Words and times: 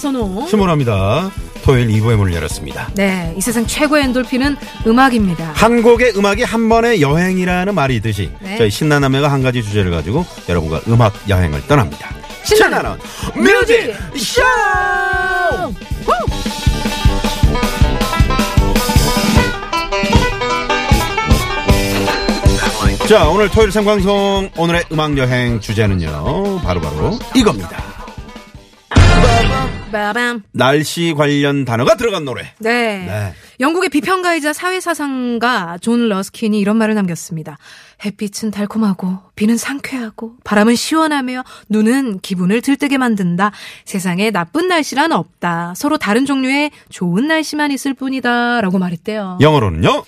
선호. 0.00 0.46
신문합니다. 0.48 1.30
토요일 1.62 1.88
2부의 1.88 2.16
문을 2.16 2.34
열었습니다. 2.34 2.90
네, 2.94 3.34
이 3.36 3.40
세상 3.40 3.66
최고의 3.66 4.04
엔돌핀은 4.04 4.56
음악입니다. 4.86 5.52
한 5.54 5.82
곡의 5.82 6.14
음악이 6.16 6.42
한 6.42 6.68
번의 6.68 7.02
여행이라는 7.02 7.74
말이 7.74 7.96
있듯이 7.96 8.30
네. 8.40 8.56
저희 8.56 8.70
신나남매가 8.70 9.30
한 9.30 9.42
가지 9.42 9.62
주제를 9.62 9.90
가지고 9.90 10.24
여러분과 10.48 10.80
음악 10.88 11.12
여행을 11.28 11.66
떠납니다. 11.68 12.10
신나는 12.44 12.96
뮤직 13.36 13.94
쇼! 14.16 14.40
자, 23.06 23.28
오늘 23.28 23.48
토요일 23.50 23.72
생방송 23.72 24.50
오늘의 24.56 24.84
음악 24.92 25.18
여행 25.18 25.58
주제는요. 25.60 26.60
바로바로 26.62 27.18
이겁니다. 27.34 27.89
빠밤. 29.90 30.42
날씨 30.52 31.14
관련 31.16 31.64
단어가 31.64 31.96
들어간 31.96 32.24
노래. 32.24 32.54
네. 32.58 33.04
네. 33.06 33.34
영국의 33.60 33.90
비평가이자 33.90 34.52
사회사상가 34.52 35.78
존 35.80 36.08
러스킨이 36.08 36.58
이런 36.58 36.76
말을 36.76 36.94
남겼습니다. 36.94 37.58
햇빛은 38.04 38.50
달콤하고 38.50 39.18
비는 39.36 39.56
상쾌하고 39.56 40.36
바람은 40.44 40.74
시원하며 40.74 41.44
눈은 41.68 42.20
기분을 42.20 42.62
들뜨게 42.62 42.96
만든다. 42.98 43.52
세상에 43.84 44.30
나쁜 44.30 44.68
날씨란 44.68 45.12
없다. 45.12 45.74
서로 45.76 45.98
다른 45.98 46.24
종류의 46.24 46.70
좋은 46.88 47.26
날씨만 47.26 47.70
있을 47.72 47.94
뿐이다. 47.94 48.60
라고 48.62 48.78
말했대요. 48.78 49.38
영어로는요. 49.40 50.04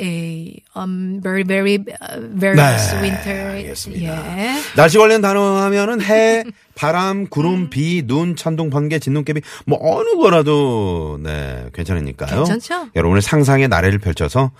A 0.00 0.62
um, 0.76 1.20
very 1.22 1.44
very 1.44 1.74
uh, 1.76 2.20
very 2.40 2.56
네, 2.56 2.76
winter. 3.02 3.50
알겠습니다. 3.50 4.38
예. 4.38 4.54
날씨 4.76 4.98
관련 4.98 5.20
단어 5.20 5.56
하면은 5.64 6.00
해, 6.00 6.44
바람, 6.74 7.26
구름, 7.28 7.68
비, 7.70 8.02
눈, 8.06 8.36
천둥, 8.36 8.70
번개, 8.70 8.98
진눈깨비 8.98 9.42
뭐 9.66 9.78
어느 9.82 10.16
거라도 10.16 11.18
네 11.22 11.66
괜찮으니까요. 11.74 12.44
괜찮죠? 12.44 12.88
여러분의 12.96 13.22
상상의 13.22 13.68
나래를 13.68 13.98
펼쳐서 13.98 14.52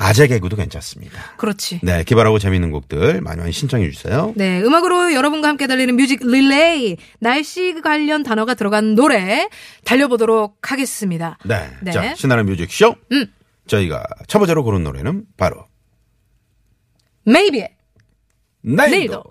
아재 0.00 0.28
개그도 0.28 0.54
괜찮습니다. 0.56 1.34
그렇지. 1.38 1.80
네 1.82 2.04
기발하고 2.04 2.38
재밌는 2.38 2.70
곡들 2.70 3.20
많이 3.20 3.40
많이 3.40 3.52
신청해 3.52 3.90
주세요. 3.90 4.32
네, 4.36 4.60
음악으로 4.62 5.12
여러분과 5.12 5.48
함께 5.48 5.66
달리는 5.66 5.96
뮤직 5.96 6.20
릴레이 6.24 6.96
날씨 7.18 7.74
관련 7.82 8.22
단어가 8.22 8.54
들어간 8.54 8.94
노래 8.94 9.48
달려보도록 9.84 10.70
하겠습니다. 10.70 11.36
네, 11.44 11.68
네. 11.82 11.90
자 11.90 12.14
신나는 12.14 12.46
뮤직 12.46 12.70
쇼. 12.72 12.94
음. 13.12 13.26
저희가 13.68 14.04
첫 14.26 14.38
번째로 14.40 14.64
고른 14.64 14.82
노래는 14.82 15.24
바로 15.36 15.66
Maybe 17.26 17.66
내일도. 18.62 18.96
내일도 18.96 19.24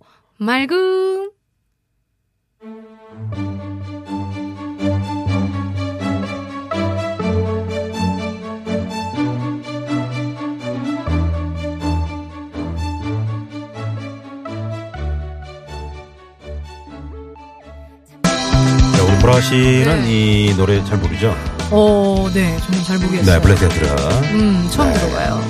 우리 19.10 19.20
보라 19.22 19.42
씨는 19.42 20.02
네. 20.04 20.50
이 20.50 20.56
노래 20.56 20.84
잘 20.86 20.98
모르죠? 21.00 21.57
어, 21.70 22.30
네, 22.34 22.58
정말 22.66 22.84
잘 22.86 22.98
보겠어요. 23.00 23.36
네, 23.36 23.42
블랙데드라. 23.42 23.96
음, 24.32 24.68
처음 24.72 24.92
네. 24.92 25.00
들어봐요. 25.00 25.44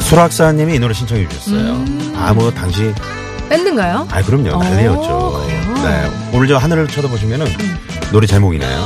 수락사님이 0.00 0.74
이 0.74 0.78
노래 0.78 0.92
신청해 0.92 1.28
주셨어요. 1.28 1.72
음. 1.72 2.14
아, 2.16 2.32
뭐 2.34 2.50
당시 2.50 2.92
밴드인가요? 3.48 4.06
아, 4.10 4.22
그럼요. 4.22 4.50
어, 4.56 4.62
난리였죠. 4.62 5.44
음. 5.48 5.74
네. 5.82 6.10
오늘 6.36 6.48
저 6.48 6.56
하늘을 6.58 6.88
쳐다보시면은 6.88 7.46
노래 8.10 8.26
제목이네요. 8.26 8.78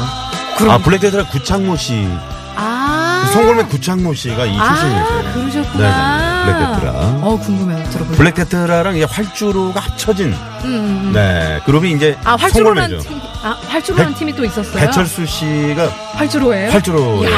아, 0.68 0.78
블랙테트라 0.78 1.28
구창모 1.28 1.76
씨. 1.76 2.06
아, 2.54 3.28
송골매 3.32 3.64
구창모 3.64 4.14
씨가 4.14 4.46
이 4.46 4.56
아, 4.58 4.68
출신이세요. 4.68 5.32
그러셨구나. 5.34 6.44
네네. 6.46 6.58
블랙테트라. 6.58 6.92
어, 7.22 7.38
궁금해요. 7.42 7.84
들어볼게요. 7.90 8.16
블랙테트라랑 8.16 8.96
이제 8.96 9.04
활주로가 9.04 9.80
합쳐진 9.80 10.32
음, 10.32 10.64
음. 10.64 11.10
네 11.12 11.60
그룹이 11.66 11.92
이제 11.92 12.16
아, 12.24 12.36
활주로라는 12.36 13.00
송골매죠. 13.00 13.25
팀, 13.46 13.52
아, 13.52 13.56
활주로라는 13.68 14.12
배- 14.12 14.18
팀이 14.18 14.32
또 14.34 14.44
있었어요. 14.44 14.74
배철수 14.86 15.24
씨가 15.26 15.86
활주로예요? 16.14 16.70
활주로 16.72 17.20
네네, 17.22 17.34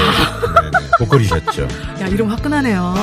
보컬이셨죠. 0.99 1.63
야, 2.01 2.07
이름 2.07 2.31
화끈하네요. 2.31 2.95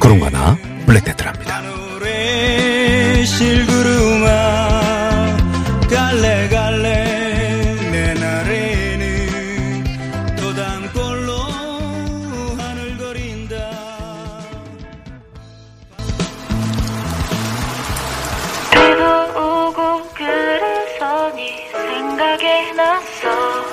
그런가 0.00 0.30
나 0.30 0.56
블랙데드라입니다. 0.86 1.60
노래 1.62 3.24
실구름아 3.24 4.28
갈래 5.90 6.48
갈래 6.48 7.76
내 7.90 8.14
날에는 8.14 9.84
도담골 10.36 11.21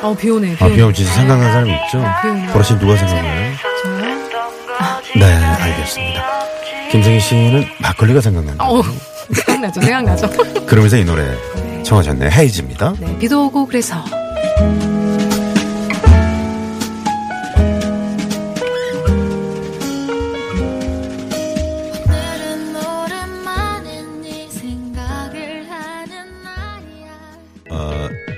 어 0.01 0.09
어, 0.09 0.15
비 0.15 0.29
오네. 0.29 0.55
비아 0.55 0.67
오네. 0.67 0.75
비염 0.75 0.93
진짜 0.93 1.11
생각나는 1.13 1.51
사람 1.51 1.69
있죠? 1.69 2.51
보라 2.53 2.63
씨 2.63 2.77
누가 2.79 2.95
생각나요? 2.95 3.51
네 5.17 5.25
알겠습니다. 5.25 6.23
김승희 6.91 7.19
씨는 7.19 7.65
막걸리가 7.81 8.21
생각난다. 8.21 8.63
어, 8.67 8.81
생각나죠, 9.33 9.81
생각나죠. 9.81 10.29
그러면서 10.65 10.97
이 10.97 11.03
노래 11.05 11.23
청하셨네 11.83 12.29
헤이즈입니다. 12.31 12.93
네, 12.99 13.17
비도 13.19 13.45
오고 13.45 13.67
그래서. 13.67 14.03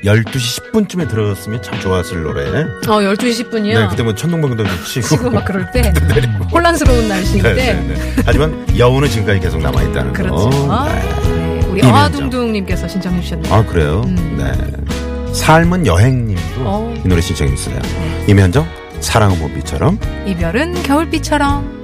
12시 0.04 0.72
10분쯤에 0.72 1.08
들었으면 1.10 1.62
참 1.62 1.80
좋았을 1.80 2.24
노래. 2.24 2.50
어, 2.88 3.00
12시 3.02 3.50
10분이요. 3.50 3.74
네, 3.80 3.88
그때 3.90 4.04
뭐 4.04 4.16
천둥번개도 4.16 4.64
치고. 4.86 5.08
지금 5.08 5.34
막 5.34 5.46
그럴 5.46 5.70
때. 5.72 5.94
혼란스러운 6.52 7.08
날씨일 7.08 7.44
네, 7.44 7.54
때. 7.56 7.74
네, 7.74 7.94
네. 7.94 8.16
하지만 8.26 8.66
여운은 8.78 9.10
지금까지 9.10 9.40
계속 9.40 9.62
남아있다는 9.62 10.14
그렇죠. 10.14 10.50
거. 10.50 10.86
네. 10.88 10.94
네, 11.30 11.60
우리 11.68 11.80
이면정. 11.80 11.92
어하둥둥님께서 11.94 12.88
신청해 12.88 13.22
주셨네요. 13.22 13.54
아, 13.54 13.64
그래요? 13.66 14.02
음. 14.06 14.36
네. 14.38 15.34
삶은 15.34 15.86
여행님도 15.86 16.42
어. 16.60 16.94
이 17.06 17.08
노래 17.08 17.22
신청했어요. 17.22 17.80
이면정, 18.28 18.68
사랑은 19.00 19.40
봄비처럼. 19.40 20.00
이별은 20.26 20.82
겨울비처럼. 20.84 21.81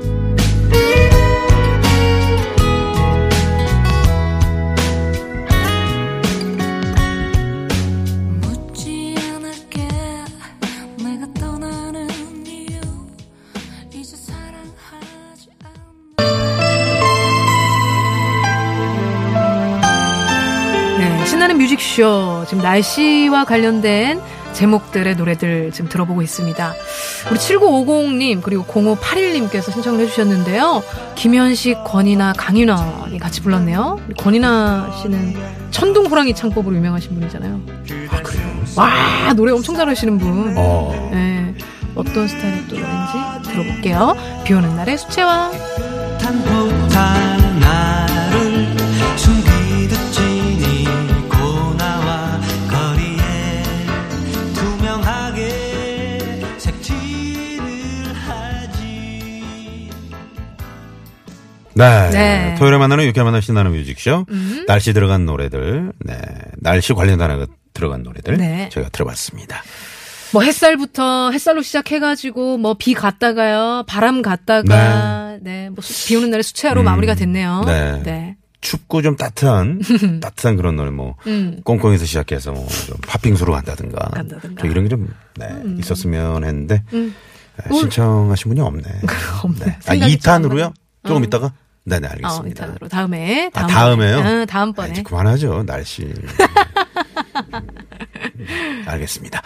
뮤직쇼. 21.58 22.46
지금 22.48 22.64
날씨와 22.64 23.46
관련된 23.46 24.22
제목들의 24.54 25.16
노래들 25.16 25.72
지금 25.72 25.90
들어보고 25.90 26.22
있습니다. 26.22 26.74
우리 27.30 27.38
7950님, 27.38 28.42
그리고 28.42 28.64
0581님께서 28.66 29.72
신청을 29.72 30.00
해주셨는데요. 30.02 30.84
김현식, 31.16 31.84
권이나, 31.84 32.34
강윤원이 32.36 33.20
같이 33.20 33.42
불렀네요. 33.42 34.00
권이나 34.18 34.92
씨는 35.02 35.36
천둥 35.72 36.08
호랑이 36.08 36.34
창법으로 36.34 36.76
유명하신 36.76 37.14
분이잖아요. 37.14 37.62
아, 38.10 38.22
그래요? 38.24 38.48
와, 38.76 39.34
노래 39.36 39.52
엄청 39.52 39.76
잘하시는 39.76 40.18
분. 40.18 40.56
어. 40.58 41.10
네, 41.12 41.54
어떤 41.96 42.28
스타일의 42.28 42.68
또 42.68 42.76
노래인지 42.78 43.50
들어볼게요. 43.52 44.16
비 44.44 44.54
오는 44.54 44.76
날의 44.76 44.98
수채화. 44.98 45.52
네. 61.78 62.10
네. 62.12 62.56
토요일에 62.58 62.78
만나는 62.78 63.06
유쾌한 63.06 63.26
만남 63.26 63.42
신나는 63.42 63.72
뮤직쇼. 63.72 64.26
날씨 64.68 64.94
들어간 64.94 65.26
노래들. 65.26 65.92
네. 66.06 66.18
날씨 66.58 66.94
관련 66.94 67.18
단어가 67.20 67.46
들어간 67.74 68.04
노래들. 68.04 68.38
네. 68.38 68.70
저희가 68.72 68.90
들어봤습니다. 68.90 69.62
뭐 70.34 70.42
햇살부터 70.44 71.32
햇살로 71.32 71.62
시작해가지고 71.62 72.58
뭐 72.58 72.74
비 72.74 72.94
갔다가요, 72.94 73.84
바람 73.88 74.22
갔다가, 74.22 75.38
네, 75.42 75.70
뭐 75.70 75.78
비 76.06 76.16
오는 76.18 76.30
날에 76.32 76.44
수채화로 76.44 76.84
마무리가 76.84 77.16
됐네요. 77.16 77.64
네. 77.66 78.04
네. 78.04 78.36
춥고 78.60 79.04
좀 79.04 79.16
따뜻한, 79.16 79.80
따뜻한 80.20 80.58
그런 80.58 80.76
노래 80.76 80.90
뭐, 80.92 81.16
꽁꽁에서 81.64 82.06
시작해서 82.06 82.52
뭐, 82.52 82.68
좀 82.88 82.98
팥빙수로 83.08 83.54
간다든가. 83.54 84.06
음. 84.08 84.12
간다든가. 84.12 84.48
음. 84.50 84.56
저 84.60 84.68
이런 84.68 84.84
게 84.84 84.90
좀, 84.90 85.08
네, 85.38 85.48
있었으면 85.80 86.44
했는데, 86.44 86.84
네, 86.92 87.10
신청하신 87.72 88.50
분이 88.50 88.60
없네. 88.60 88.84
없네. 89.44 89.66
네. 89.66 89.78
아, 89.86 89.92
생각이 89.92 90.18
좀 90.18 90.34
2탄으로요? 90.34 90.74
조금 91.06 91.22
음. 91.22 91.24
있다가? 91.26 91.54
네네, 91.88 92.08
어, 92.08 92.12
알겠습니다. 92.12 92.66
이탄으로 92.66 92.88
다음에 92.90 93.50
아, 93.54 93.60
다음 93.62 93.70
다음에요? 93.70 94.16
번에. 94.18 94.30
응, 94.30 94.46
다음번에. 94.46 94.90
아, 94.90 94.92
이제 94.92 95.04
그만하죠, 95.04 95.64
날씨. 95.66 96.06
알겠습니다. 98.86 99.42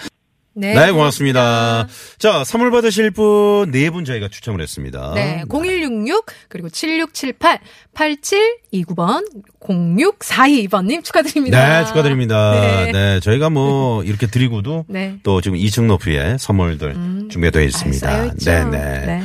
네. 0.53 0.73
네, 0.73 0.91
고맙습니다. 0.91 1.87
자, 2.17 2.43
선물 2.43 2.71
받으실 2.71 3.09
분 3.11 3.71
네 3.71 3.89
분 3.89 4.03
저희가 4.03 4.27
추첨을 4.27 4.59
했습니다. 4.61 5.13
네, 5.15 5.43
0166 5.49 6.25
그리고 6.49 6.67
7678 6.69 7.59
8729번 7.93 9.25
0642번님 9.61 11.05
축하드립니다. 11.05 11.79
네, 11.81 11.85
축하드립니다. 11.85 12.51
네. 12.59 12.91
네. 12.91 13.19
저희가 13.21 13.49
뭐 13.49 14.03
이렇게 14.03 14.27
드리고도 14.27 14.85
네. 14.89 15.19
또 15.23 15.39
지금 15.39 15.57
2층 15.57 15.85
높이의 15.85 16.37
선물들 16.37 16.93
준비가 17.29 17.51
되어 17.51 17.63
있습니다. 17.63 18.09
아. 18.09 18.31
네, 18.33 18.63
네. 18.65 19.05
네. 19.05 19.23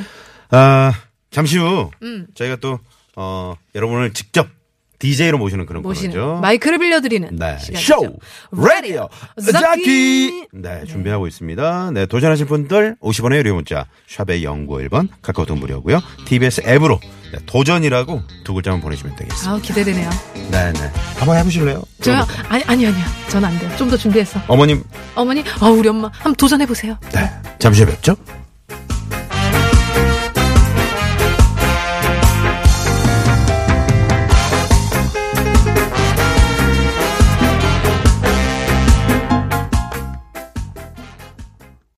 아, 0.50 0.92
잠시 1.32 1.58
후 1.58 1.90
음. 2.02 2.28
저희가 2.34 2.56
또 2.56 2.78
어, 3.16 3.54
여러분을 3.74 4.12
직접 4.12 4.46
DJ로 4.98 5.36
모시는 5.36 5.66
그런 5.66 5.82
모시는 5.82 6.10
거죠. 6.14 6.38
마이크를 6.40 6.78
빌려드리는 6.78 7.36
네. 7.36 7.58
쇼! 7.58 8.16
라디오! 8.50 9.10
자키! 9.38 9.52
자키! 9.52 10.46
네, 10.54 10.84
준비하고 10.86 11.26
있습니다. 11.26 11.90
네, 11.92 12.06
도전하실 12.06 12.46
분들 12.46 12.96
50원의 13.02 13.36
유료 13.36 13.54
문자, 13.56 13.86
샵의 14.08 14.42
0951번, 14.46 15.08
카카오톡 15.20 15.58
무료고요 15.58 16.00
TBS 16.24 16.62
앱으로 16.66 16.98
네, 17.30 17.38
도전이라고 17.44 18.22
두 18.44 18.54
글자만 18.54 18.80
보내주시면 18.80 19.16
되겠습니다. 19.16 19.50
아우 19.50 19.60
기대되네요. 19.60 20.08
네, 20.50 20.72
네. 20.72 20.80
한번 21.18 21.36
해보실래요? 21.36 21.82
저요? 22.00 22.24
아니 22.48 22.64
아니 22.64 22.86
아니요. 22.86 23.04
전 23.28 23.44
안 23.44 23.58
돼요. 23.58 23.70
좀 23.76 23.90
더 23.90 23.98
준비해서. 23.98 24.40
어머님, 24.48 24.82
어머니, 25.14 25.44
아 25.60 25.68
우리 25.68 25.88
엄마 25.90 26.08
한번 26.14 26.34
도전해 26.36 26.64
보세요. 26.64 26.96
네. 27.12 27.30
잠시 27.58 27.82
후에 27.82 27.92
뵙죠. 27.92 28.16